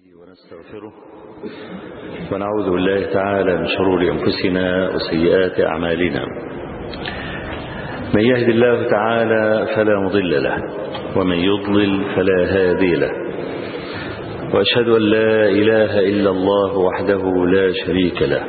[0.00, 0.92] ونستغفره
[2.32, 6.24] ونعوذ بالله تعالى من شرور أنفسنا وسيئات أعمالنا.
[8.14, 10.56] من يهد الله تعالى فلا مضل له
[11.16, 13.10] ومن يضلل فلا هادي له.
[14.54, 18.44] وأشهد أن لا إله إلا الله وحده لا شريك له.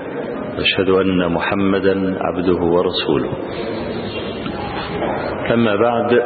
[0.58, 3.34] وأشهد أن محمدا عبده ورسوله.
[5.54, 6.20] أما بعد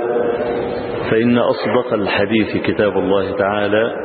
[1.12, 4.05] فإن أصدق الحديث كتاب الله تعالى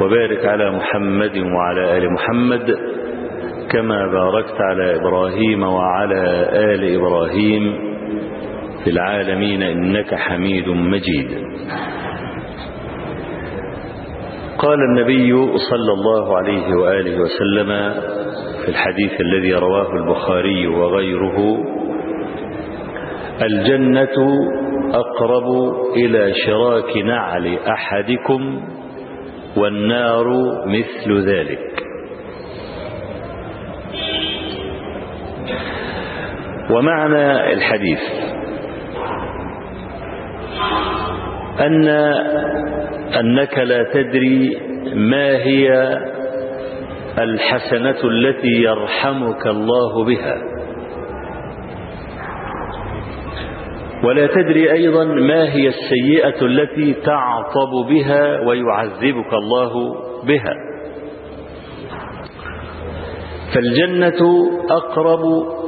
[0.00, 2.74] وبارك على محمد وعلى آل محمد
[3.70, 6.22] كما باركت على إبراهيم وعلى
[6.74, 7.78] آل إبراهيم
[8.84, 11.28] في العالمين إنك حميد مجيد.
[14.58, 15.32] قال النبي
[15.70, 17.70] صلى الله عليه وآله وسلم
[18.62, 21.64] في الحديث الذي رواه البخاري وغيره
[23.42, 24.16] الجنة
[24.94, 25.46] أقرب
[25.96, 28.60] إلى شراك نعل أحدكم
[29.56, 30.26] والنار
[30.66, 31.84] مثل ذلك.
[36.70, 38.00] ومعنى الحديث
[41.60, 41.88] أن
[43.20, 44.60] أنك لا تدري
[44.94, 45.98] ما هي
[47.18, 50.57] الحسنة التي يرحمك الله بها.
[54.04, 59.72] ولا تدري أيضا ما هي السيئة التي تعطب بها ويعذبك الله
[60.26, 60.54] بها.
[63.54, 64.20] فالجنة
[64.70, 65.20] أقرب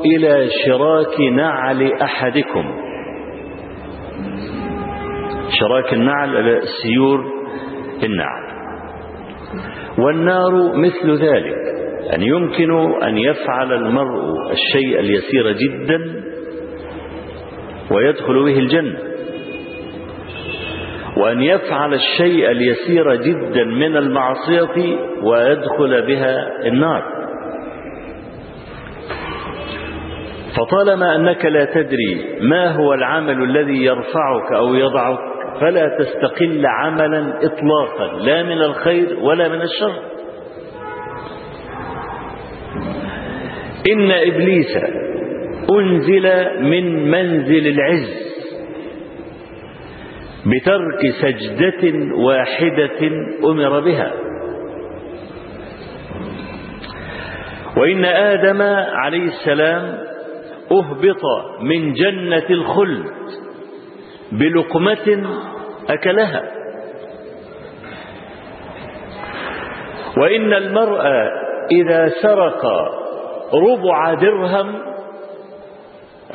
[0.05, 2.65] إلى شراك نعل أحدكم.
[5.61, 7.25] شراك النعل سيور
[8.03, 8.51] النعل.
[9.99, 11.57] والنار مثل ذلك
[12.15, 12.71] أن يمكن
[13.03, 14.21] أن يفعل المرء
[14.51, 16.30] الشيء اليسير جدا
[17.91, 18.99] ويدخل به الجنة.
[21.17, 27.21] وأن يفعل الشيء اليسير جدا من المعصية ويدخل بها النار.
[30.57, 35.19] فطالما أنك لا تدري ما هو العمل الذي يرفعك أو يضعك
[35.61, 39.93] فلا تستقل عملا إطلاقا لا من الخير ولا من الشر.
[43.93, 44.77] إن إبليس
[45.71, 46.27] أنزل
[46.63, 48.31] من منزل العز
[50.47, 53.01] بترك سجدة واحدة
[53.45, 54.13] أمر بها.
[57.77, 59.99] وإن آدم عليه السلام
[60.73, 61.23] أهبط
[61.61, 63.05] من جنة الخلد
[64.33, 65.27] بلقمة
[65.89, 66.43] أكلها.
[70.17, 71.01] وإن المرء
[71.73, 72.65] إذا سرق
[73.55, 74.91] ربع درهم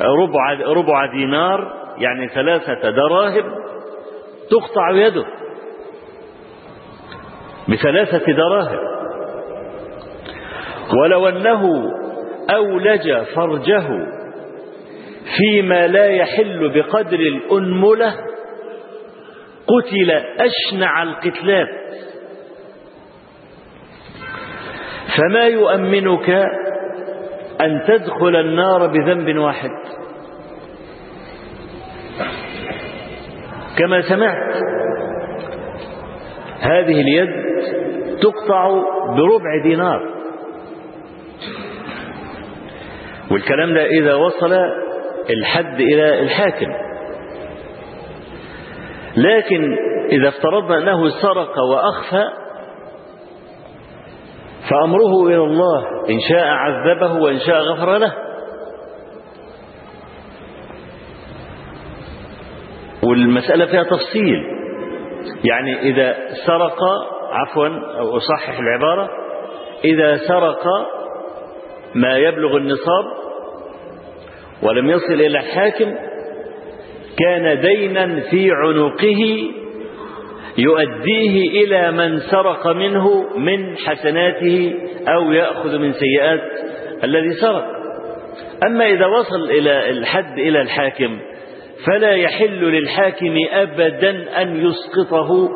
[0.00, 3.44] ربع, ربع دينار يعني ثلاثة دراهم
[4.50, 5.24] تقطع يده
[7.68, 8.96] بثلاثة دراهم.
[11.02, 11.92] ولو أنه
[12.50, 13.86] أولج فرجه
[15.36, 18.14] فيما لا يحل بقدر الأنملة
[19.66, 21.68] قتل أشنع القتلات
[25.16, 26.46] فما يؤمنك
[27.60, 29.70] أن تدخل النار بذنب واحد.
[33.78, 34.54] كما سمعت
[36.60, 37.30] هذه اليد
[38.22, 38.68] تقطع
[39.16, 40.16] بربع دينار.
[43.30, 44.52] والكلام ده إذا وصل
[45.30, 46.72] الحد إلى الحاكم.
[49.16, 49.76] لكن
[50.12, 52.45] إذا افترضنا أنه سرق وأخفى
[54.70, 58.12] فأمره إلى الله إن شاء عذبه وإن شاء غفر له.
[63.02, 64.56] والمسألة فيها تفصيل.
[65.44, 66.16] يعني إذا
[66.46, 66.78] سرق
[67.30, 67.68] عفوا
[67.98, 69.08] أو أصحح العبارة
[69.84, 70.64] إذا سرق
[71.94, 73.04] ما يبلغ النصاب
[74.62, 75.94] ولم يصل إلى الحاكم
[77.18, 79.50] كان دينا في عنقه
[80.58, 84.74] يؤديه إلى من سرق منه من حسناته
[85.08, 86.40] أو يأخذ من سيئات
[87.04, 87.64] الذي سرق.
[88.66, 91.18] أما إذا وصل إلى الحد إلى الحاكم
[91.86, 95.48] فلا يحل للحاكم أبدا أن يسقطه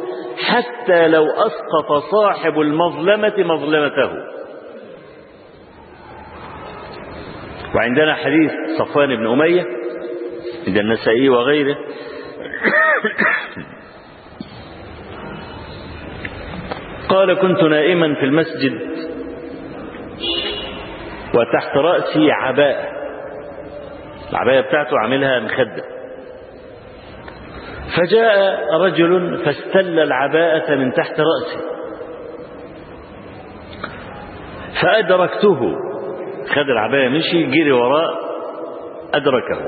[0.44, 4.10] حتى لو أسقط صاحب المظلمة مظلمته.
[7.74, 9.64] وعندنا حديث صفوان بن أمية
[10.66, 11.76] عند النسائي وغيره
[17.10, 18.80] قال كنت نائما في المسجد
[21.34, 22.88] وتحت رأسي عباءة.
[24.30, 25.84] العباية بتاعته عاملها مخدة.
[27.96, 31.70] فجاء رجل فاستل العباءة من تحت رأسي.
[34.82, 35.60] فأدركته.
[36.48, 38.14] خد العباية مشي جري وراء
[39.14, 39.66] أدركه.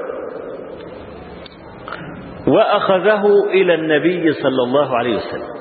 [2.46, 5.51] وأخذه إلى النبي صلى الله عليه وسلم.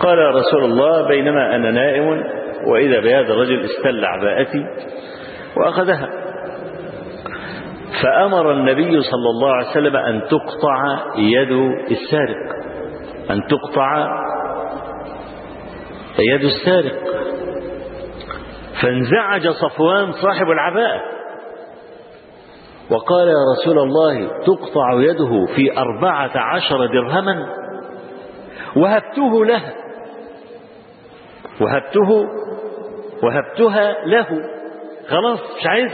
[0.00, 2.22] قال يا رسول الله بينما أنا نائم
[2.66, 4.66] وإذا بهذا الرجل استل عباءتي
[5.56, 6.08] وأخذها.
[8.02, 11.50] فأمر النبي صلى الله عليه وسلم أن تقطع يد
[11.90, 12.36] السارق.
[13.30, 14.08] أن تقطع
[16.18, 16.98] يد السارق.
[18.82, 21.00] فانزعج صفوان صاحب العباءة.
[22.90, 27.46] وقال يا رسول الله تقطع يده في أربعة عشر درهما.
[28.76, 29.62] وهبته له.
[31.60, 32.26] وهبته
[33.22, 34.26] وهبتها له.
[35.08, 35.90] خلاص مش عايز؟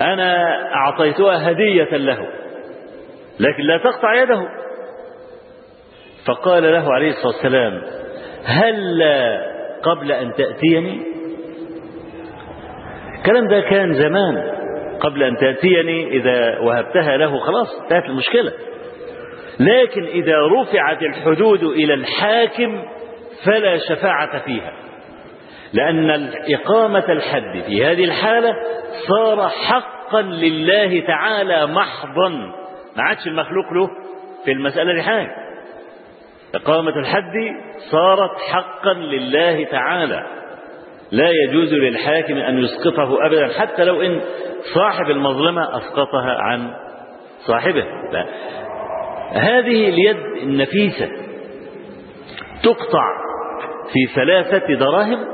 [0.00, 2.28] أنا أعطيتها هدية له
[3.40, 4.48] لكن لا تقطع يده.
[6.26, 7.82] فقال له عليه الصلاة والسلام
[8.44, 9.02] هل
[9.82, 11.02] قبل أن تأتيني؟
[13.18, 14.58] الكلام ده كان زمان
[15.00, 18.52] قبل أن تأتيني إذا وهبتها له خلاص انتهت المشكلة.
[19.60, 22.82] لكن إذا رفعت الحدود إلى الحاكم
[23.44, 24.72] فلا شفاعة فيها.
[25.72, 28.54] لأن إقامة الحد في هذه الحالة
[29.08, 32.28] صار حقا لله تعالى محضا.
[32.96, 33.88] ما عادش المخلوق له
[34.44, 35.30] في المسألة دي حاجة.
[36.54, 37.32] إقامة الحد
[37.90, 40.26] صارت حقا لله تعالى.
[41.12, 44.20] لا يجوز للحاكم أن يسقطه أبدا حتى لو إن
[44.74, 46.74] صاحب المظلمة أسقطها عن
[47.46, 47.84] صاحبه.
[48.12, 48.26] لا.
[49.32, 51.08] هذه اليد النفيسة
[52.62, 53.27] تقطع
[53.92, 55.24] في ثلاثة دراهم؟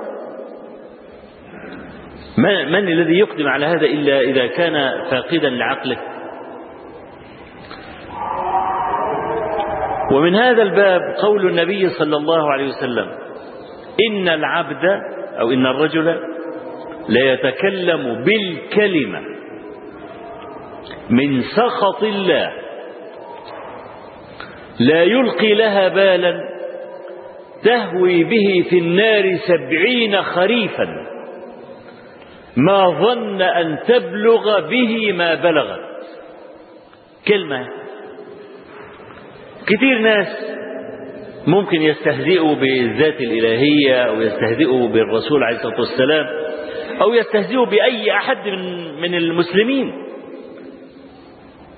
[2.39, 4.73] من الذي يقدم على هذا إلا إذا كان
[5.11, 5.97] فاقدا لعقله؟
[10.13, 13.09] ومن هذا الباب قول النبي صلى الله عليه وسلم
[14.11, 14.85] إن العبد
[15.41, 16.21] أو إن الرجل
[17.09, 19.21] ليتكلم بالكلمة
[21.11, 22.53] من سخط الله
[24.81, 26.54] لا يلقي لها بالا
[27.65, 30.87] تهوي به في النار سبعين خريفا.
[32.57, 35.81] ما ظن أن تبلغ به ما بلغت.
[37.29, 37.69] كلمة.
[39.67, 40.27] كتير ناس
[41.47, 46.27] ممكن يستهزئوا بالذات الإلهية أو يستهزئوا بالرسول عليه الصلاة والسلام
[47.03, 49.93] أو يستهزئوا بأي أحد من, من المسلمين.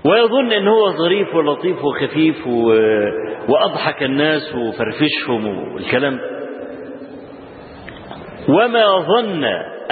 [0.06, 2.68] ويظن أن هو ظريف ولطيف وخفيف و...
[3.48, 6.20] وأضحك الناس وفرفشهم والكلام.
[8.48, 9.44] وما ظن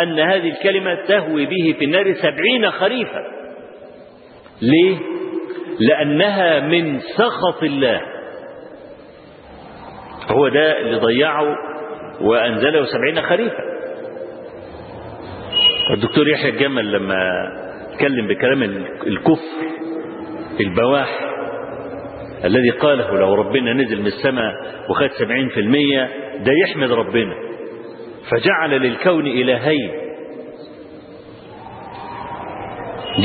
[0.03, 3.21] أن هذه الكلمة تهوي به في النار سبعين خريفا.
[4.63, 4.97] ليه؟
[5.81, 8.01] لأنها من سخط الله.
[10.31, 11.57] هو ده اللي ضيعه
[12.21, 13.65] وأنزله سبعين خريفا.
[15.91, 17.17] الدكتور يحيى الجمل لما
[17.93, 18.63] اتكلم بكلام
[19.07, 19.74] الكفر
[20.61, 21.21] البواح
[22.45, 24.53] الذي قاله لو ربنا نزل من السماء
[24.91, 27.35] وخد سبعين في المية ده يحمد ربنا.
[28.31, 29.91] فجعل للكون إلهين.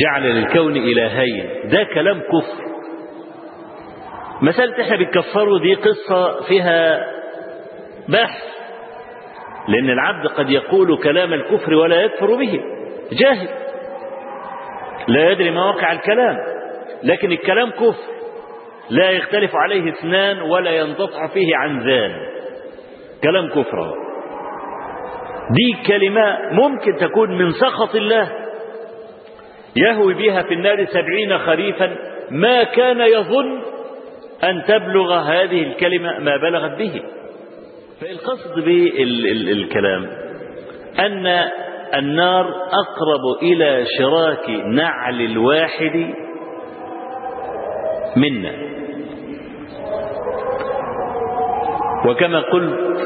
[0.03, 1.49] جعل للكون إلهين.
[1.63, 2.63] ده كلام كفر.
[4.41, 7.05] مسألة إحنا بنكفره دي قصة فيها
[8.09, 8.43] بحث.
[9.67, 12.61] لأن العبد قد يقول كلام الكفر ولا يكفر به.
[13.11, 13.47] جاهل.
[15.07, 16.37] لا يدري مواقع الكلام.
[17.03, 18.19] لكن الكلام كفر.
[18.89, 22.11] لا يختلف عليه اثنان ولا ينتطع فيه عنزان
[23.23, 23.93] كلام كفر
[25.51, 28.29] دي كلمة ممكن تكون من سخط الله.
[29.75, 31.95] يهوي بها في النار سبعين خريفا.
[32.31, 33.61] ما كان يظن
[34.43, 37.01] أن تبلغ هذه الكلمة ما بلغت به.
[38.01, 40.05] فالقصد بالكلام
[40.99, 41.49] أن
[41.95, 46.13] النار أقرب إلى شراك نعل الواحد
[48.17, 48.51] منا.
[52.05, 52.97] وكما قلت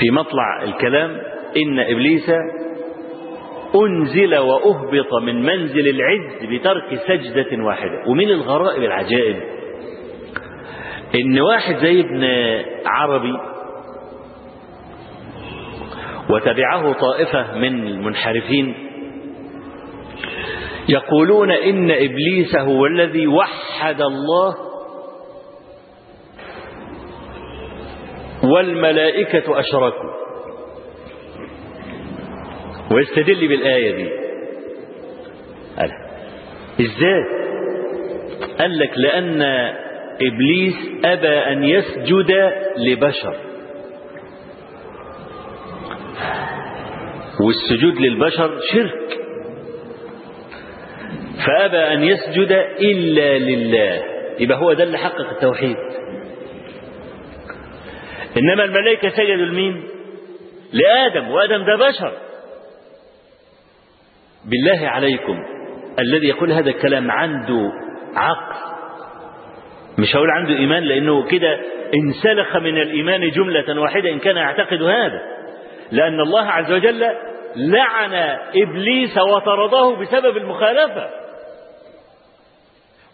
[0.00, 1.10] في مطلع الكلام
[1.56, 2.30] إن إبليس
[3.74, 8.02] أنزل وأهبط من منزل العز بترك سجدة واحدة.
[8.06, 9.36] ومن الغرائب العجائب
[11.14, 12.24] إن واحد زي ابن
[12.86, 13.34] عربي
[16.30, 18.74] وتبعه طائفة من المنحرفين
[20.92, 24.54] يقولون إن إبليس هو الذي وحد الله
[28.44, 30.10] والملائكة أشركوا.
[32.92, 34.10] ويستدل بالآية دي.
[35.78, 35.90] قال
[36.80, 37.24] إزاي؟
[38.58, 39.42] قال لك لأن
[40.22, 42.30] إبليس أبى أن يسجد
[42.76, 43.36] لبشر.
[47.40, 49.21] والسجود للبشر شرك.
[51.46, 54.02] فأبى أن يسجد إلا لله.
[54.38, 55.76] يبقى هو ده اللي حقق التوحيد.
[58.36, 59.82] إنما الملائكة سجدوا لمين؟
[60.72, 62.12] لآدم وآدم ده بشر.
[64.44, 65.38] بالله عليكم
[65.98, 67.70] الذي يقول هذا الكلام عنده
[68.14, 68.72] عقل.
[69.98, 71.60] مش هقول عنده إيمان لأنه كده
[71.94, 75.22] انسلخ من الإيمان جملة واحدة إن كان يعتقد هذا.
[75.92, 77.06] لأن الله عز وجل
[77.56, 78.14] لعن
[78.56, 81.21] إبليس وطرده بسبب المخالفة.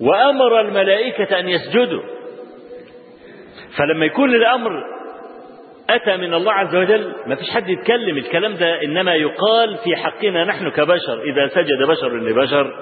[0.00, 2.02] وأمر الملائكة أن يسجدوا.
[3.78, 4.84] فلما يكون الأمر
[5.90, 10.44] أتى من الله عز وجل ما فيش حد يتكلم الكلام ده إنما يقال في حقنا
[10.44, 11.22] نحن كبشر.
[11.22, 12.72] إذا سجد بشر لبشر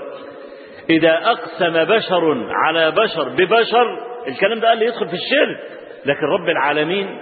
[0.91, 5.59] إذا أقسم بشر على بشر ببشر الكلام ده قال لي يدخل في الشرك.
[6.07, 7.19] لكن رب العالمين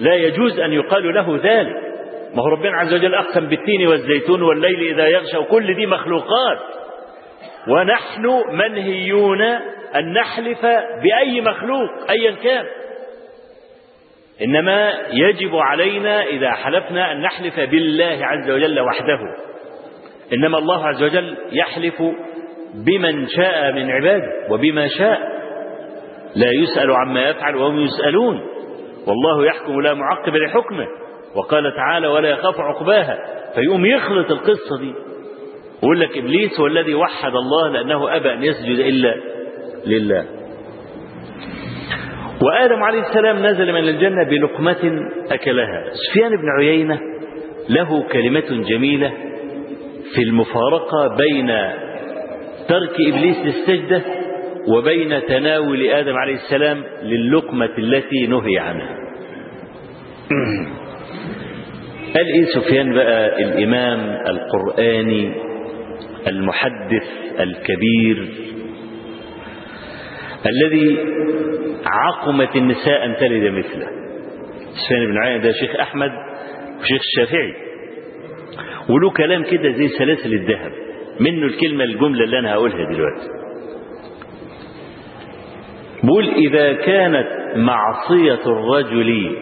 [0.00, 1.76] لا يجوز أن يقال له ذلك.
[2.34, 6.58] ما هو ربنا عز وجل أقسم بالتين والزيتون والليل إذا يغشى وكل دي مخلوقات.
[7.68, 9.42] ونحن منهيون
[9.96, 10.66] أن نحلف
[11.02, 12.66] بأي مخلوق أيا كان.
[14.42, 19.18] إنما يجب علينا إذا حلفنا أن نحلف بالله عز وجل وحده.
[20.32, 22.02] إنما الله عز وجل يحلف
[22.74, 25.18] بمن شاء من عباده وبما شاء.
[26.36, 28.40] لا يسأل عما يفعل وهم يسألون.
[29.06, 30.86] والله يحكم لا معقب لحكمه.
[31.36, 33.18] وقال تعالى ولا يخاف عقباها.
[33.54, 34.94] فيقوم يخلط القصة دي.
[35.82, 39.14] ويقول لك إبليس هو الذي وحد الله لأنه أبى أن يسجد إلا
[39.86, 40.24] لله.
[42.42, 45.84] وآدم عليه السلام نزل من الجنة بلقمة أكلها.
[45.92, 47.00] سفيان بن عيينة
[47.68, 49.12] له كلمة جميلة
[50.14, 51.46] في المفارقة بين
[52.68, 54.02] ترك إبليس للسجدة
[54.68, 58.96] وبين تناول آدم عليه السلام للقمة التي نهي عنها.
[62.14, 65.49] قال إيه سفيان بقى؟ الإمام القرآني.
[66.26, 67.08] المحدث
[67.40, 68.28] الكبير
[70.46, 70.98] الذي
[71.86, 73.86] عقمت النساء أن تلد مثله.
[74.86, 76.10] سفيان بن عيينة ده شيخ أحمد
[76.80, 77.54] وشيخ الشافعي.
[78.88, 80.72] وله كلام كده زي سلاسل الذهب.
[81.20, 83.28] منه الكلمة الجملة اللي أنا هقولها دلوقتي.
[86.02, 89.36] بقول إذا كانت معصية الرجل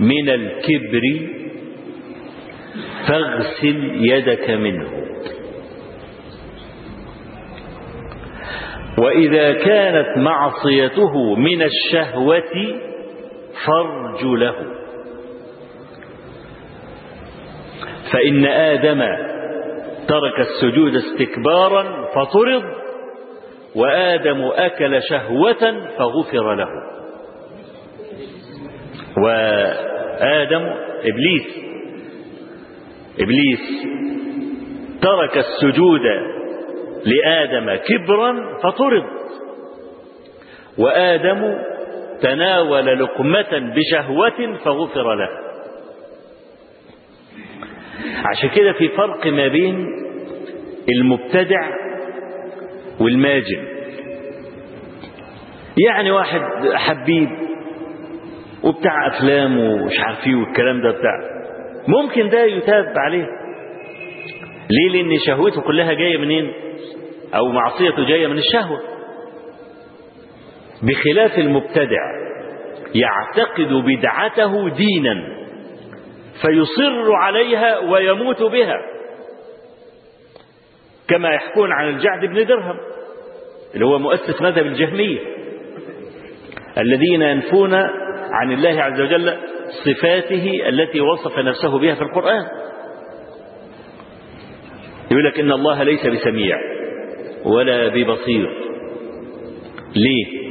[0.00, 1.00] من الكبر
[3.08, 5.01] فاغسل يدك منه.
[8.98, 12.80] وإذا كانت معصيته من الشهوة
[13.66, 14.54] فرج له.
[18.12, 19.02] فإن آدم
[20.08, 22.62] ترك السجود استكبارا فطرد
[23.76, 26.68] وآدم أكل شهوة فغفر له.
[29.16, 31.62] وآدم إبليس
[33.20, 33.86] إبليس
[35.02, 36.00] ترك السجود
[37.04, 39.04] لآدم كبرا فطرد.
[40.78, 41.58] وآدم
[42.22, 45.28] تناول لقمة بشهوة فغفر له.
[48.24, 49.86] عشان كده في فرق ما بين
[50.88, 51.70] المبتدع
[53.00, 53.64] والماجن.
[55.88, 56.40] يعني واحد
[56.74, 57.28] حبيب
[58.62, 61.20] وبتاع أفلام ومش عارف إيه والكلام ده بتاع
[61.88, 63.26] ممكن ده يتاب عليه.
[64.70, 66.52] ليه؟ لأن شهوته كلها جاية منين؟
[67.34, 68.80] أو معصيته جاية من الشهوة.
[70.82, 72.02] بخلاف المبتدع
[72.94, 75.14] يعتقد بدعته دينا
[76.42, 78.80] فيصر عليها ويموت بها
[81.08, 82.78] كما يحكون عن الجعد بن درهم
[83.74, 85.18] اللي هو مؤسس مذهب الجهمية
[86.78, 87.74] الذين ينفون
[88.32, 89.36] عن الله عز وجل
[89.84, 92.46] صفاته التي وصف نفسه بها في القرآن.
[95.10, 96.56] يقول لك إن الله ليس بسميع.
[97.44, 98.50] ولا ببصير.
[99.96, 100.42] ليه؟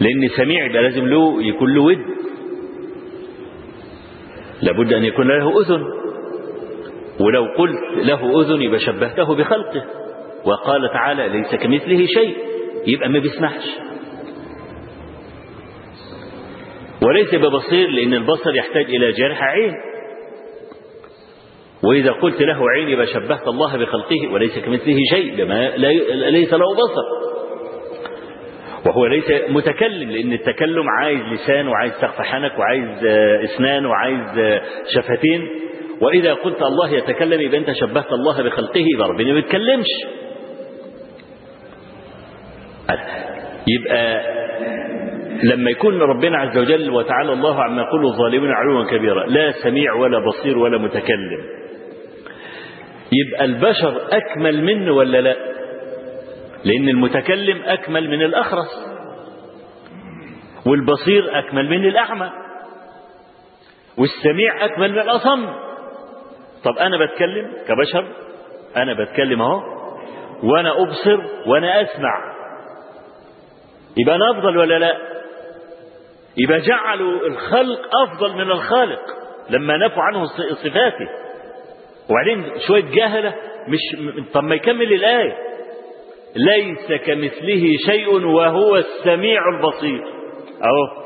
[0.00, 2.02] لأن سميع يبقى لازم له يكون له ود.
[4.62, 5.84] لابد أن يكون له أذن.
[7.20, 9.84] ولو قلت له أذن يبقى شبهته بخلقه.
[10.44, 12.36] وقال تعالى ليس كمثله شيء.
[12.86, 13.64] يبقى ما بيسمعش
[17.02, 19.72] وليس ببصير لأن البصر يحتاج إلى جرح عين.
[21.84, 25.68] وإذا قلت له عيني بشبهت الله بخلقه وليس كمثله شيء بما
[26.30, 27.32] ليس له بصر.
[28.86, 33.04] وهو ليس متكلم لأن التكلم عايز لسان وعايز سقف حنك وعايز
[33.44, 34.60] إسنان وعايز
[34.96, 35.48] شفتين.
[36.00, 39.86] وإذا قلت الله يتكلم يبقى أنت شبهت الله بخلقه يبقى ربنا ما بيتكلمش
[43.68, 44.22] يبقى
[45.44, 50.18] لما يكون ربنا عز وجل وتعالى الله عما يقول الظالمون علوا كبيرا لا سميع ولا
[50.26, 51.61] بصير ولا متكلم.
[53.12, 55.36] يبقى البشر أكمل منه ولا لا؟
[56.64, 58.92] لأن المتكلم أكمل من الأخرس.
[60.66, 62.30] والبصير أكمل من الأعمى.
[63.98, 65.46] والسميع أكمل من الأصم
[66.64, 68.06] طب أنا بتكلم كبشر؟
[68.76, 69.60] أنا بتكلم أهو.
[70.42, 72.32] وأنا أبصر وأنا أسمع.
[73.98, 74.96] يبقى أنا أفضل ولا لا؟
[76.36, 79.00] يبقى جعلوا الخلق أفضل من الخالق
[79.50, 80.24] لما نفوا عنه
[80.64, 81.08] صفاته.
[82.10, 83.34] وبعدين شوية جهلة
[83.68, 83.78] مش
[84.32, 85.36] طب ما يكمل الآية.
[86.36, 90.04] ليس كمثله شيء وهو السميع البصير.
[90.62, 91.02] أهو.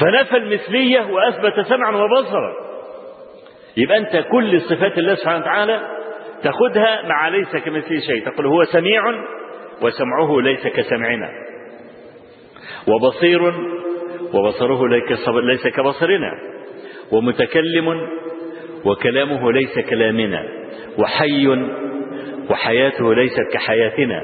[0.00, 2.54] فنفى المثلية وأثبت سمعا وبصرا.
[3.76, 5.80] يبقى أنت كل صفات الله سبحانه وتعالى
[6.42, 8.24] تاخذها مع ليس كمثله شيء.
[8.24, 9.02] تقول هو سميع
[9.82, 11.28] وسمعه ليس كسمعنا.
[12.88, 13.42] وبصير
[14.34, 14.88] وبصره
[15.40, 16.32] ليس كبصرنا.
[17.12, 18.08] ومتكلم
[18.86, 20.42] وكلامه ليس كلامنا
[20.98, 21.46] وحي
[22.50, 24.22] وحياته ليست كحياتنا.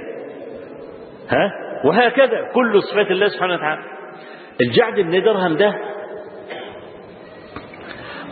[1.29, 1.53] ها؟
[1.85, 3.83] وهكذا كل صفات الله سبحانه وتعالى.
[4.61, 5.75] الجعد بن درهم ده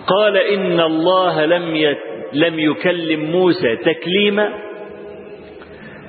[0.07, 1.99] قال إن الله لم يت
[2.33, 4.53] لم يكلم موسى تكليما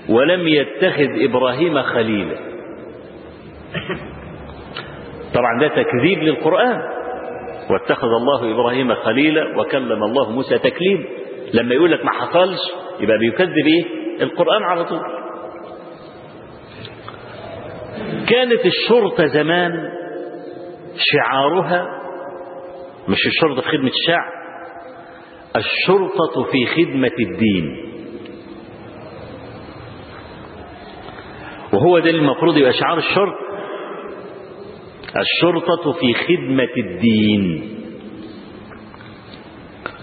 [0.09, 2.35] ولم يتخذ إبراهيم خليلا.
[5.33, 7.00] طبعا ده تكذيب للقرآن.
[7.73, 11.03] واتخذ الله إبراهيم خليلا وكلم الله موسى تكليما
[11.53, 12.59] لما يقول لك ما حصلش
[12.99, 13.85] يبقى بيكذب إيه؟
[14.23, 14.99] القرآن على طول.
[18.29, 19.71] كانت الشرطة زمان
[20.97, 21.87] شعارها
[23.07, 24.31] مش الشرطة في خدمة الشعب
[25.55, 27.91] الشرطة في خدمة الدين.
[31.73, 33.50] وهو ده المفروض يبقى شعار الشرطة.
[35.19, 37.71] الشرطة في خدمة الدين.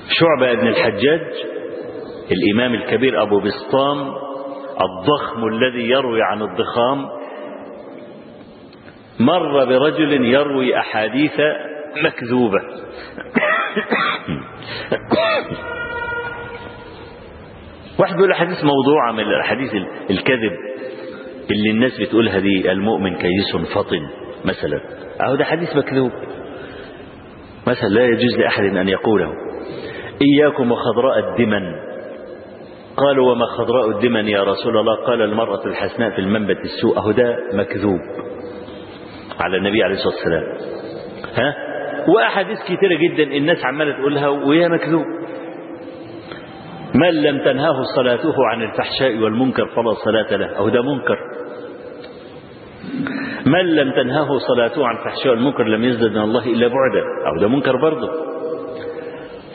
[0.09, 1.21] شعبة بن الحجاج
[2.33, 3.99] الإمام الكبير أبو بسطام
[4.83, 7.07] الضخم الذي يروي عن الضخام
[9.21, 11.41] مر برجل يروي أحاديث
[12.05, 12.61] مكذوبة.
[17.99, 19.75] واحد بيقول أحاديث موضوعة من الأحاديث
[20.11, 20.53] الكذب
[21.51, 24.09] اللي الناس بتقولها دي المؤمن كيس فطن.
[24.45, 24.81] مثلا.
[25.21, 26.13] أهو ده حديث مكذوب.
[27.67, 29.33] مثلا لا يجوز لأحد أن يقوله.
[30.23, 31.89] إياكم وخضراء الدمن.
[32.97, 36.99] قالوا وما خضراء الدمن يا رسول الله؟ قال المرأة الحسناء في المنبت السوء.
[36.99, 38.01] أهو ده مكذوب
[39.41, 40.43] على النبي عليه الصلاة والسلام.
[41.35, 41.55] ها؟
[42.09, 45.05] وأحاديث كثيرة جدا الناس عمالة تقولها وهي مكذوب.
[46.95, 50.47] من لم تنهاه صلاته عن الفحشاء والمنكر فلا صلاة له.
[50.57, 51.19] أو ده منكر.
[53.53, 57.03] من لم تنهاه صلاته عن الفحشاء والمنكر لم يزدد من الله إلا بعدا.
[57.27, 58.11] أو ده منكر برضه.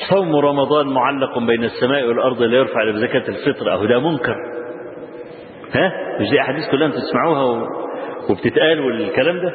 [0.09, 3.73] صوم رمضان معلق بين السماء والأرض لا يرفع إلا بزكاة الفطر.
[3.73, 4.35] أهو ده منكر.
[5.73, 7.67] ها؟ مش دي أحاديث كلها بتسمعوها
[8.29, 9.53] وبتتقال والكلام ده؟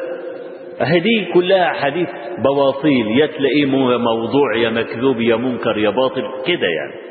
[0.81, 2.09] أهي دي كلها أحاديث
[2.45, 3.67] بواطيل يا تلاقيه
[3.99, 6.23] موضوع يا مكذوب يا منكر يا باطل.
[6.47, 7.09] كده يعني.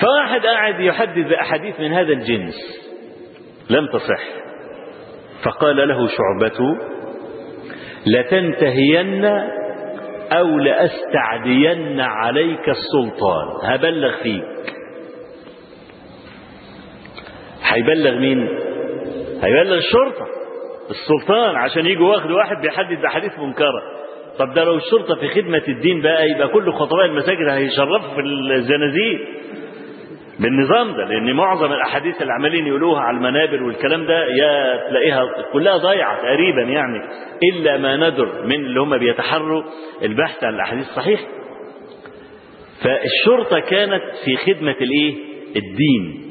[0.00, 2.54] فواحد قاعد يحدث بأحاديث من هذا الجنس.
[3.70, 4.45] لم تصح.
[5.46, 6.76] فقال له شعبة
[8.06, 9.24] لتنتهين
[10.32, 13.48] أو لأستعدين عليك السلطان.
[13.62, 14.74] هبلغ فيك.
[17.64, 18.48] هيبلغ مين؟
[19.42, 20.26] هيبلغ الشرطة
[20.90, 23.82] السلطان عشان يجوا واخد واحد بيحدد بحديث منكرة.
[24.38, 28.20] طب ده لو الشرطة في خدمة الدين بقى يبقى كل خطباء المساجد هيشرفوا في
[28.56, 29.28] الزنازير
[30.40, 35.22] بالنظام ده لأن معظم الأحاديث اللي عمالين يقولوها على المنابر والكلام ده يا تلاقيها
[35.52, 37.02] كلها ضايعة تقريبا يعني
[37.52, 39.62] إلا ما ندر من اللي هم بيتحروا
[40.02, 41.22] البحث عن الأحاديث الصحيحة.
[42.84, 45.14] فالشرطة كانت في خدمة الإيه؟
[45.56, 46.22] الدين.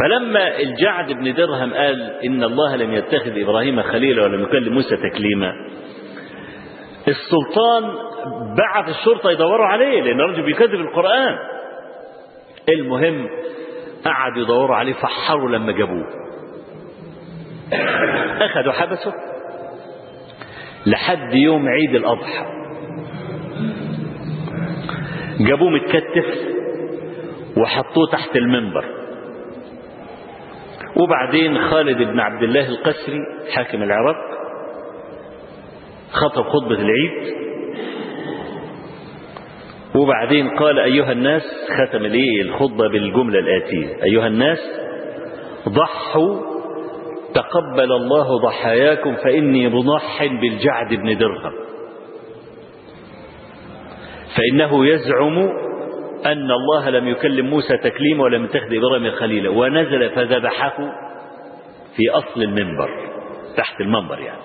[0.00, 5.52] فلما الجعد بن درهم قال إن الله لم يتخذ إبراهيم خليلا ولم يكلم موسى تكليما
[7.08, 7.82] السلطان
[8.58, 11.38] بعث الشرطة يدوروا عليه لأن الرجل بيكذب القرآن.
[12.68, 13.28] المهم
[14.04, 16.06] قعدوا يدوروا عليه فحروا لما جابوه.
[18.40, 19.14] أخذوا حبسه
[20.86, 22.46] لحد يوم عيد الأضحى.
[25.40, 26.26] جابوه متكتف
[27.56, 28.84] وحطوه تحت المنبر.
[30.96, 33.18] وبعدين خالد بن عبد الله القسري
[33.54, 34.16] حاكم العراق
[36.12, 37.34] خطب خطبة العيد.
[39.96, 44.04] وبعدين قال أيها الناس ختم ليه الخطبة بالجملة الآتية.
[44.04, 44.58] أيها الناس
[45.68, 46.40] ضحوا
[47.34, 51.52] تقبل الله ضحاياكم فإني مضح بالجعد بن درهم.
[54.36, 55.38] فإنه يزعم
[56.26, 59.50] أن الله لم يكلم موسى تكليما ولم يتخذ إبراهيم خليلا.
[59.50, 60.76] ونزل فذبحه
[61.96, 62.88] في أصل المنبر
[63.56, 64.40] تحت المنبر يعني.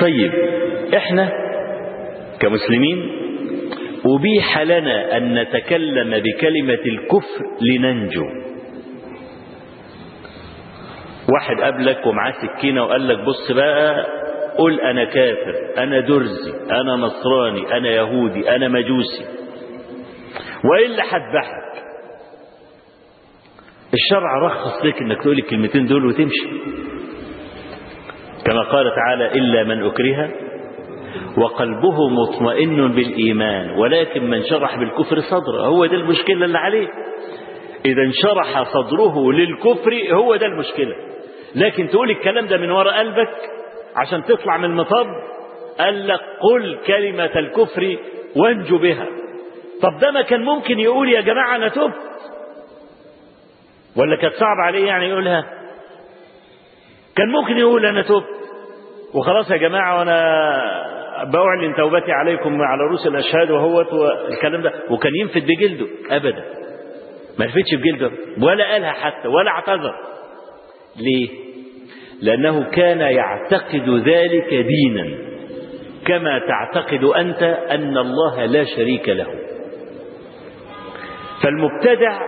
[0.00, 0.32] طيب
[0.94, 1.43] إحنا
[2.48, 2.98] كمسلمين
[4.06, 8.26] أبيح لنا أن نتكلم بكلمة الكفر لننجو.
[11.34, 14.06] واحد قابلك ومعاه سكينة وقال لك بص بقى
[14.58, 19.24] قل أنا كافر أنا درزي أنا نصراني أنا يهودي أنا مجوسي.
[20.64, 21.84] وإلا هذبحك
[23.94, 26.48] الشرع رخص لك إنك تقول الكلمتين دول وتمشي.
[28.46, 30.30] كما قال تعالى إلا من أكره
[31.38, 36.88] وقلبه مطمئن بالإيمان ولكن من شرح بالكفر صدره هو ده المشكلة اللي عليه.
[37.86, 40.94] إذا انشرح صدره للكفر هو ده المشكلة.
[41.54, 43.30] لكن تقول الكلام ده من وراء قلبك
[43.96, 45.06] عشان تطلع من المطب؟
[45.78, 47.96] قال لك قل كلمة الكفر
[48.36, 49.06] وانجو بها.
[49.82, 51.94] طب ده ما كان ممكن يقول يا جماعة أنا تبت
[53.96, 55.44] ولا كانت صعب عليه يعني يقولها؟
[57.16, 58.24] كان ممكن يقول أنا تبت
[59.14, 60.24] وخلاص يا جماعة وأنا
[61.32, 64.72] بأعلن توبتي عليكم على رؤوس الأشهاد وهوت والكلام ده.
[64.90, 66.44] وكان ينفد بجلده أبدا.
[67.38, 68.10] ما نفتش بجلده
[68.42, 69.94] ولا قالها حتى ولا اعتذر.
[70.96, 71.28] ليه؟
[72.22, 75.18] لأنه كان يعتقد ذلك دينا.
[76.06, 79.26] كما تعتقد أنت أن الله لا شريك له.
[81.42, 82.20] فالمبتدع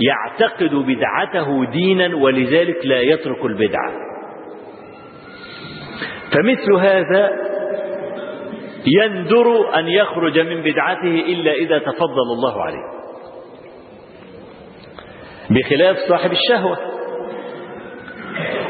[0.00, 3.92] يعتقد بدعته دينا ولذلك لا يترك البدعة.
[6.32, 7.51] فمثل هذا
[8.86, 13.02] يندر أن يخرج من بدعته إلا إذا تفضل الله عليه.
[15.50, 16.76] بخلاف صاحب الشهوة.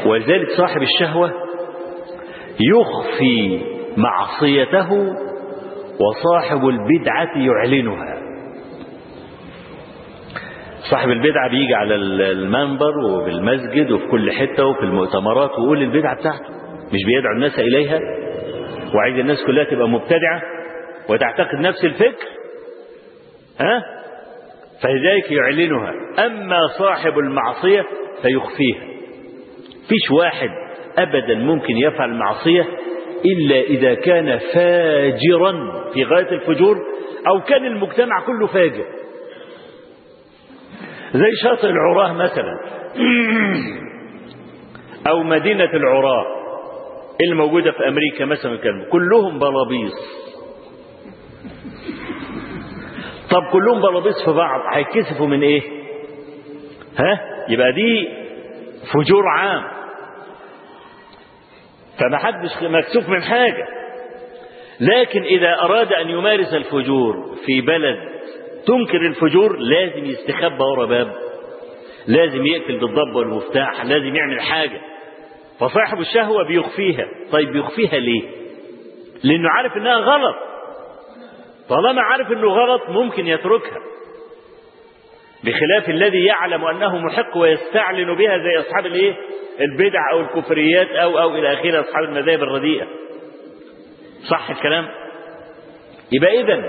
[0.05, 1.31] ولذلك صاحب الشهوة
[2.59, 3.61] يخفي
[3.97, 4.91] معصيته
[5.99, 8.23] وصاحب البدعة يعلنها.
[10.91, 16.45] صاحب البدعة بيجي على المنبر وبالمسجد وفي كل حتة وفي المؤتمرات ويقول البدعة بتاعته
[16.93, 17.99] مش بيدعو الناس إليها؟
[18.95, 20.41] وعايز الناس كلها تبقى مبتدعة
[21.09, 22.27] وتعتقد نفس الفكر
[23.59, 23.83] ها؟
[24.83, 25.93] فلذلك يعلنها.
[26.25, 27.85] أما صاحب المعصية
[28.21, 28.79] فيخفيها.
[29.87, 30.49] فيش واحد
[30.97, 32.65] أبدا ممكن يفعل معصية
[33.25, 35.51] إلا إذا كان فاجرا
[35.93, 36.77] في غاية الفجور
[37.27, 38.85] أو كان المجتمع كله فاجر.
[41.13, 42.59] زي شاطئ العراة مثلا.
[45.09, 46.42] أو مدينة العراة.
[47.21, 48.59] الموجودة في أمريكا مثلا
[48.91, 49.93] كلهم بلابيص
[53.29, 55.61] طب كلهم بلابيص في بعض هيتكسفوا من إيه؟
[56.97, 58.07] ها؟ يبقى دي
[58.93, 59.63] فجور عام.
[61.99, 63.67] فما حدش مكسوف من حاجة.
[64.79, 67.97] لكن إذا أراد أن يمارس الفجور في بلد
[68.65, 71.13] تنكر الفجور لازم يستخبى ورا باب.
[72.07, 74.81] لازم يقفل بالضب والمفتاح لازم يعمل حاجة.
[75.59, 77.05] فصاحب الشهوة بيخفيها.
[77.31, 78.21] طيب بيخفيها ليه؟
[79.23, 80.35] لأنه عارف إنها غلط.
[81.69, 83.79] طالما عارف إنه غلط ممكن يتركها.
[85.43, 89.15] بخلاف الذي يعلم أنه محق ويستعلن بها زي أصحاب الإيه؟
[89.61, 92.87] البدع أو الكفريات أو أو إلى آخره أصحاب المذاهب الرديئة.
[94.29, 94.87] صح الكلام؟
[96.11, 96.63] يبقى إذن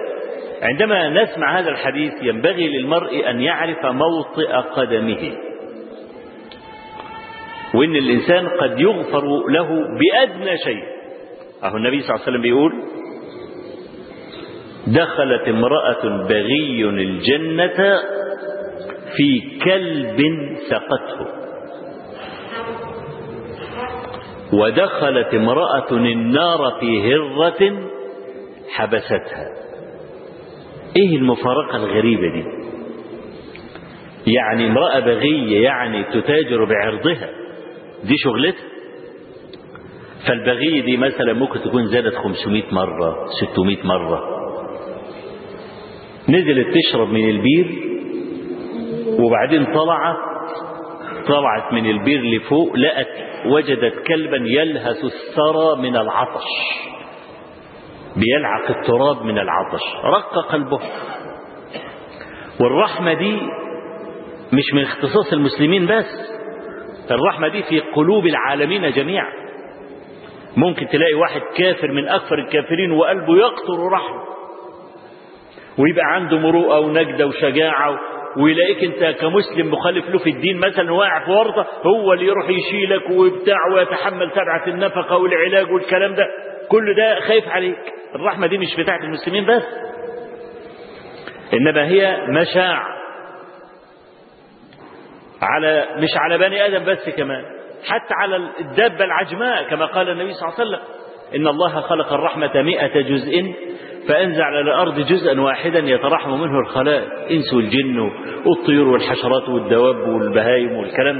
[0.62, 5.37] عندما نسمع هذا الحديث ينبغي للمرء أن يعرف موطئ قدمه.
[7.75, 10.83] وإن الإنسان قد يغفر له بأدنى شيء.
[11.65, 12.73] أهو النبي صلى الله عليه وسلم بيقول
[14.87, 17.99] دخلت امرأة بغي الجنة
[19.17, 20.19] في كلب
[20.71, 21.27] سقته.
[24.53, 27.89] ودخلت امرأة النار في هرة
[28.69, 29.49] حبستها.
[30.97, 32.45] إيه المفارقة الغريبة دي؟
[34.27, 37.44] يعني امرأة بغية يعني تتاجر بعرضها.
[38.05, 38.65] دي شغلتها.
[40.29, 44.21] فالبغية دي مثلا ممكن تكون زادت 500 مرة 600 مرة.
[46.29, 47.67] نزلت تشرب من البير
[49.21, 50.17] وبعدين طلعت
[51.27, 53.09] طلعت من البير لفوق لقت
[53.47, 56.45] وجدت كلبا يلهث الثرى من العطش.
[58.17, 59.83] بيلعق التراب من العطش.
[60.05, 60.81] رق قلبه
[62.61, 63.33] والرحمة دي
[64.53, 66.34] مش من اختصاص المسلمين بس.
[67.11, 69.33] الرحمة دي في قلوب العالمين جميعا.
[70.57, 74.25] ممكن تلاقي واحد كافر من أكثر الكافرين وقلبه يقطر رحمة.
[75.79, 78.01] ويبقى عنده مروءة ونجدة وشجاعة
[78.37, 83.11] ويلاقيك انت كمسلم مخالف له في الدين مثلا واقع في ورطة هو اللي يروح يشيلك
[83.11, 86.27] وبتاع ويتحمل تبعة النفقة والعلاج والكلام ده.
[86.69, 87.79] كل ده خايف عليك.
[88.14, 89.62] الرحمة دي مش بتاعت المسلمين بس.
[91.55, 92.94] إنما هي مشاع
[95.45, 97.43] على مش على بني آدم بس كمان
[97.89, 100.81] حتى على الدابة العجماء كما قال النبي صلى الله عليه وسلم
[101.37, 103.55] إن الله خلق الرحمة مئة جزء
[104.09, 107.99] فأنزل على الأرض جزءا واحدا يترحم منه الخلائق إنس والجن
[108.47, 111.17] والطيور والحشرات والدواب والبهايم والكلام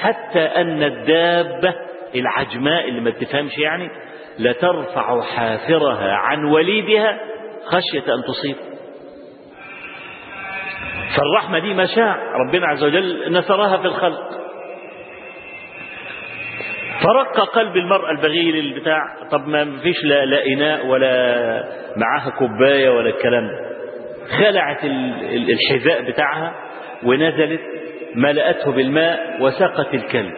[0.00, 1.74] حتى أن الدابة
[2.14, 3.88] العجماء اللي ما تفهمش يعني
[4.38, 7.20] لترفع حافرها عن وليدها
[7.64, 8.56] خشية أن تصيب.
[11.16, 14.30] فالرحمة دي مشاع ربنا عز وجل نثرها في الخلق.
[17.02, 18.98] فرق قلب المرأة البغيل البتاع
[19.30, 21.64] طب ما فيش لا, لا إناء ولا
[21.96, 23.72] معاها كوباية ولا الكلام ده.
[24.38, 24.84] خلعت
[25.24, 26.54] الحذاء بتاعها
[27.04, 27.60] ونزلت
[28.14, 30.32] ملأته بالماء وسقت الكلب.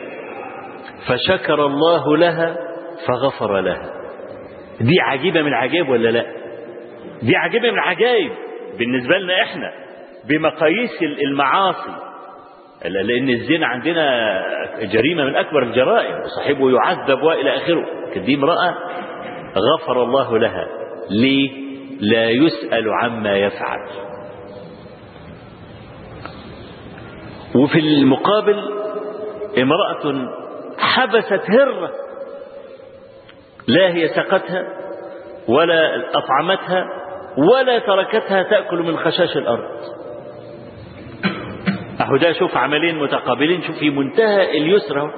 [1.08, 2.56] فشكر الله لها
[3.08, 3.92] فغفر لها.
[4.80, 6.24] دي عجيبة من العجائب ولا لا؟
[7.22, 8.30] دي عجيبة من العجائب
[8.78, 9.83] بالنسبة لنا إحنا.
[10.28, 11.94] بمقاييس المعاصي.
[12.84, 14.42] لأن الزنا عندنا
[14.82, 16.20] جريمة من أكبر الجرائم.
[16.20, 17.86] وصاحبه يعذب وإلى آخره.
[18.16, 18.74] دي امرأة
[19.56, 20.66] غفر الله لها.
[21.10, 21.64] ليه؟
[22.00, 23.78] لا يسأل عما يفعل.
[27.54, 28.62] وفي المقابل
[29.58, 30.28] امرأة
[30.78, 31.90] حبست هرة.
[33.68, 34.68] لا هي سقتها
[35.48, 36.86] ولا أطعمتها
[37.36, 39.68] ولا تركتها تأكل من خشاش الأرض.
[42.04, 45.10] أهو ده شوف عملين متقابلين شوف في منتهى اليسر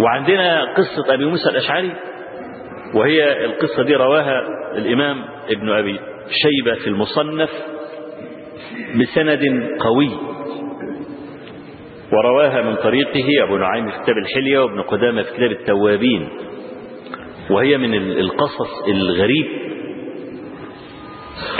[0.00, 1.92] وعندنا قصة أبي موسى الأشعري
[2.94, 4.42] وهي القصة دي رواها
[4.76, 7.50] الإمام ابن أبي شيبة في المصنف
[9.00, 9.40] بسند
[9.80, 10.10] قوي.
[12.12, 16.28] ورواها من طريقه أبو نعيم في كتاب الحلية وابن قدامة في كتاب التوابين.
[17.50, 19.46] وهي من القصص الغريب.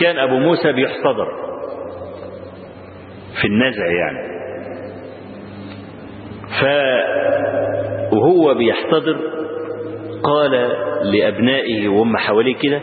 [0.00, 1.45] كان أبو موسى بيحتضر.
[3.40, 4.36] في النزع يعني.
[6.60, 6.64] ف
[8.12, 9.16] وهو بيحتضر
[10.22, 10.50] قال
[11.12, 12.80] لأبنائه وهم حواليه كده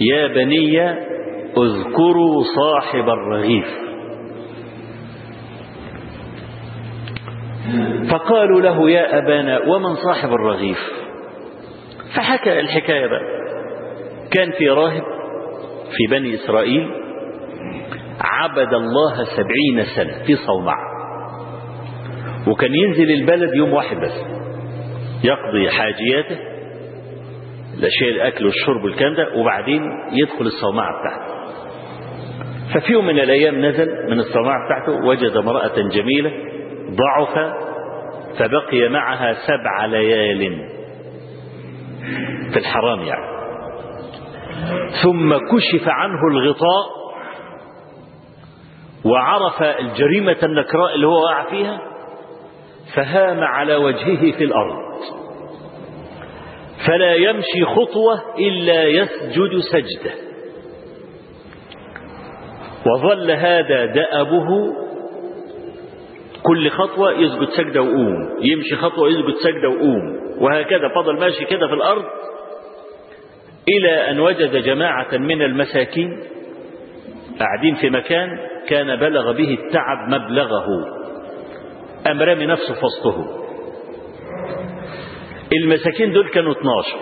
[0.00, 0.80] يا بني
[1.56, 3.66] اذكروا صاحب الرغيف.
[8.10, 10.78] فقالوا له يا أبانا ومن صاحب الرغيف؟
[12.16, 13.22] فحكى الحكاية بقى.
[14.30, 15.02] كان في راهب
[15.96, 16.90] في بني إسرائيل
[18.42, 20.88] عبد الله سبعين سنة في صومعة.
[22.48, 24.12] وكان ينزل البلد يوم واحد بس.
[25.24, 26.38] يقضي حاجياته
[27.78, 31.38] الأشياء الأكل والشرب والكلام ده وبعدين يدخل الصومعة بتاعته.
[32.74, 36.32] ففي يوم من الأيام نزل من الصومعة بتاعته وجد امرأة جميلة
[36.90, 37.52] ضعف
[38.38, 40.68] فبقي معها سبع ليال
[42.52, 43.28] في الحرام يعني.
[45.02, 46.98] ثم كشف عنه الغطاء
[49.04, 51.80] وعرف الجريمة النكراء اللي هو وقع فيها
[52.94, 54.76] فهام على وجهه في الأرض.
[56.86, 60.10] فلا يمشي خطوة إلا يسجد سجدة.
[62.86, 64.46] وظل هذا دأبه
[66.42, 68.28] كل خطوة يسجد سجدة وقوم.
[68.42, 70.18] يمشي خطوة يسجد سجدة وقوم.
[70.40, 72.04] وهكذا فضل ماشي كده في الأرض
[73.68, 76.10] إلى أن وجد جماعة من المساكين
[77.40, 80.66] قاعدين في مكان كان بلغ به التعب مبلغه.
[82.10, 82.82] أم رمي نفسه في
[85.62, 86.96] المساكين دول كانوا 12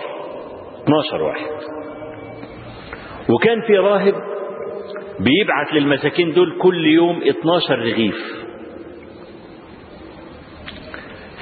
[0.83, 1.51] 12 واحد.
[3.29, 4.13] وكان في راهب
[5.19, 8.15] بيبعت للمساكين دول كل يوم 12 رغيف.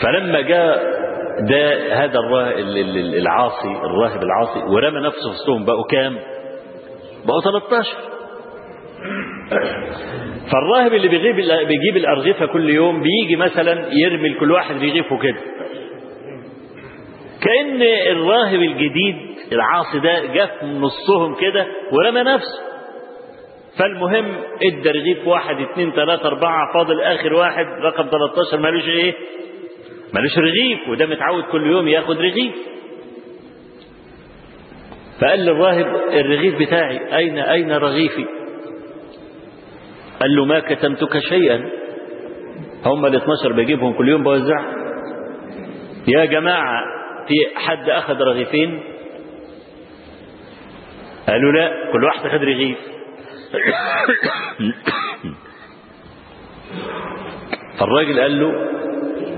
[0.04, 0.96] فلما جاء
[1.50, 2.20] ده هذا
[3.18, 6.18] العاصي الراهب العاصي ورمى نفسه في بقوا كام؟
[7.26, 8.14] بقوا 13
[10.52, 11.36] فالراهب اللي بيجيب
[11.68, 15.40] بيجيب الأرغفة كل يوم بيجي مثلا يرمي لكل واحد رغيفه كده.
[17.42, 17.82] كأن
[18.12, 19.16] الراهب الجديد
[19.52, 22.62] العاصي ده جه من نصهم كده ورمى نفسه.
[23.80, 29.14] فالمهم إدى رغيف واحد اتنين تلاتة أربعة فاضل آخر واحد رقم 13 مالوش إيه؟
[30.14, 32.54] مالوش رغيف وده متعود كل يوم ياخد رغيف.
[35.22, 38.26] فقال للراهب الرغيف بتاعي أين أين رغيفي؟
[40.19, 41.69] قال له ما كتمتك شيئا؟
[42.86, 44.60] هم ال 12 بجيبهم كل يوم بوزع.
[46.08, 46.84] يا جماعة
[47.28, 48.84] في حد أخذ رغيفين؟
[51.28, 52.78] قالوا لا كل واحد أخذ رغيف.
[57.80, 58.51] فالراجل قال له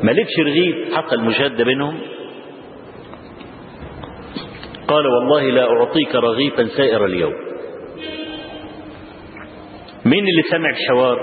[0.04, 2.00] مالكش رغيف؟ حق المشاهدة بينهم.
[4.88, 7.47] قال والله لا أعطيك رغيفا سائر اليوم.
[10.08, 11.20] مين اللي سمع الحوار؟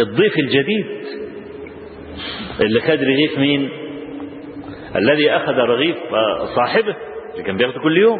[0.00, 0.86] الضيف الجديد.
[2.60, 3.68] اللي خد رغيف مين؟
[4.96, 5.96] الذي أخذ رغيف
[6.56, 6.96] صاحبه
[7.32, 8.18] اللي كان بياخده كل يوم.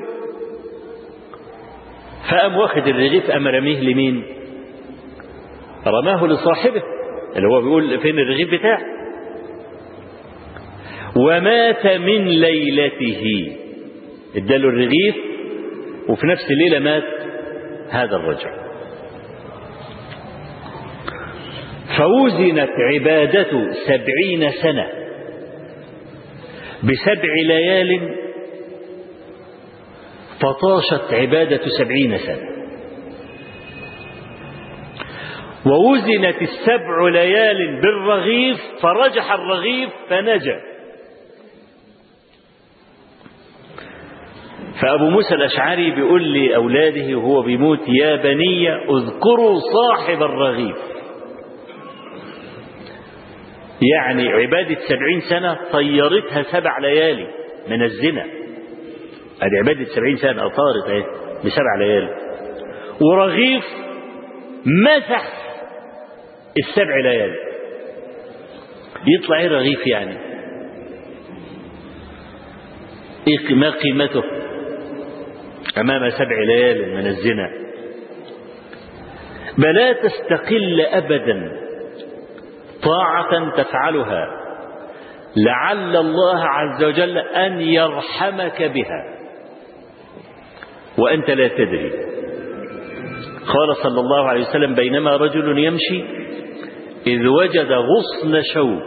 [2.31, 4.23] فقام واخد الرغيف قام رميه لمين؟
[5.87, 6.83] رماه لصاحبه
[7.37, 8.83] اللي هو بيقول فين الرغيف بتاعه.
[11.17, 13.57] ومات من ليلته.
[14.37, 15.17] اداله الرغيف
[16.09, 17.05] وفي نفس الليلة مات
[17.91, 18.62] هذا الرجل.
[22.03, 23.51] فوزنت عبادة
[23.87, 24.87] سبعين سنة
[26.83, 28.17] بسبع ليال
[30.41, 32.53] فطاشت عبادة سبعين سنة.
[35.67, 40.61] ووزنت السبع ليال بالرغيف فرجح الرغيف فنجا.
[44.81, 50.91] فأبو موسى الأشعري بيقول لأولاده وهو بيموت يا بني اذكروا صاحب الرغيف.
[53.83, 57.27] يعني عبادة سبعين سنة طيرتها سبع ليالي
[57.68, 58.25] من الزنا.
[59.42, 61.05] هذه عبادة سبعين سنة طارت اهي
[61.45, 62.16] بسبع ليالي.
[63.01, 63.64] ورغيف
[64.87, 65.33] مسح
[66.59, 67.37] السبع ليالي.
[69.07, 70.16] يطلع إيه رغيف يعني؟
[73.29, 74.23] إيه ما قيمته؟
[75.79, 77.51] أمام سبع ليال من الزنا.
[79.59, 81.62] بلا تستقل ابدا.
[82.83, 84.27] طاعة تفعلها.
[85.37, 89.18] لعل الله عز وجل أن يرحمك بها.
[90.99, 91.90] وأنت لا تدري.
[93.47, 96.05] قال صلى الله عليه وسلم بينما رجل يمشي
[97.07, 98.83] إذ وجد غصن شوك.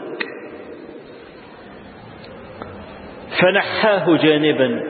[3.41, 4.83] فنحاه جانبا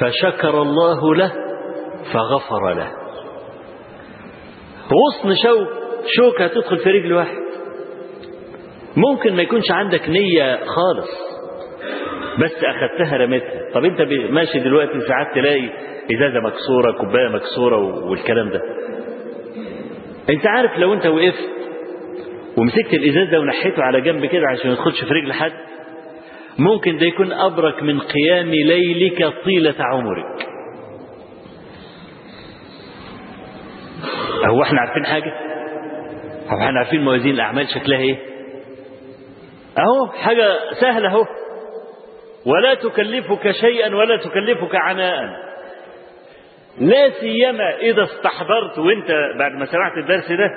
[0.00, 1.32] فشكر الله له
[2.12, 2.90] فغفر له.
[4.84, 5.68] غصن شوك
[6.16, 7.43] شوك هتدخل في رجل واحد.
[8.96, 11.10] ممكن ما يكونش عندك نية خالص
[12.38, 13.70] بس أخدتها رميتها.
[13.74, 15.68] طب أنت ماشي دلوقتي ساعات تلاقي
[16.14, 17.76] إزازة مكسورة كوباية مكسورة
[18.10, 18.60] والكلام ده.
[20.30, 21.48] أنت عارف لو أنت وقفت
[22.58, 25.52] ومسكت الإزاز ده ونحيته على جنب كده عشان ما يدخلش في رجل حد
[26.58, 30.46] ممكن ده يكون أبرك من قيام ليلك طيلة عمرك.
[34.50, 35.32] هو إحنا عارفين حاجة؟
[36.48, 38.16] هو إحنا عارفين موازين الأعمال شكلها إيه؟
[39.78, 41.24] أهو حاجة سهلة أهو.
[42.46, 45.24] ولا تكلفك شيئا ولا تكلفك عناء.
[46.78, 49.08] لا سيما إذا استحضرت وأنت
[49.38, 50.50] بعد ما سمعت الدرس ده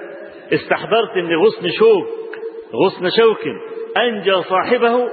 [0.53, 2.07] استحضرت إن غصن شوك
[2.85, 3.39] غصن شوك
[3.97, 5.09] أنجى صاحبه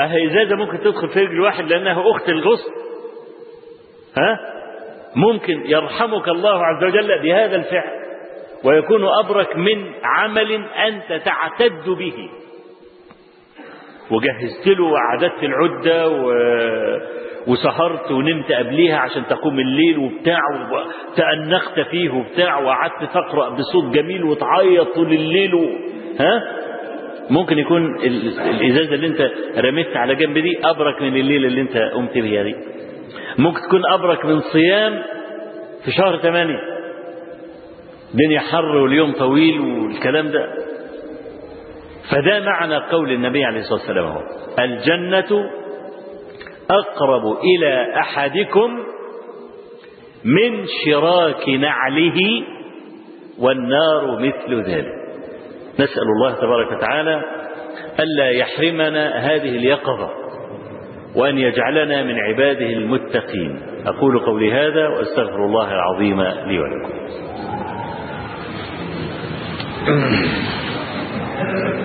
[0.00, 2.70] أهي ازازه ممكن تدخل في رجل واحد لأنها أخت الغصن؟
[4.18, 4.38] ها؟
[5.16, 8.00] ممكن يرحمك الله عز وجل بهذا الفعل
[8.64, 10.52] ويكون أبرك من عمل
[10.88, 12.30] أنت تعتد به.
[14.10, 16.32] وجهزت له وعددت العدة و...
[17.46, 20.38] وسهرت ونمت قبليها عشان تقوم الليل وبتاع
[20.72, 25.60] وتأنخت فيه وبتاع وقعدت تقرأ بصوت جميل وتعيط طول الليل و...
[26.20, 26.42] ها؟
[27.30, 27.96] ممكن يكون
[28.60, 32.54] الإزازة اللي أنت رميت على جنب دي أبرك من الليلة اللي أنت قمت بها دي.
[33.38, 35.02] ممكن تكون أبرك من صيام
[35.84, 36.60] في شهر ثمانية
[38.14, 40.48] الدنيا حر واليوم طويل والكلام ده.
[42.10, 44.22] فده معنى قول النبي عليه الصلاة والسلام هو
[44.58, 45.50] الجنة
[46.70, 48.78] أقرب إلى أحدكم
[50.24, 52.44] من شراك نعله
[53.38, 55.00] والنار مثل ذلك.
[55.74, 57.22] نسأل الله تبارك وتعالى
[58.00, 60.10] ألا يحرمنا هذه اليقظة
[61.16, 63.60] وأن يجعلنا من عباده المتقين.
[63.86, 66.90] أقول قولي هذا وأستغفر الله العظيم لي ولكم.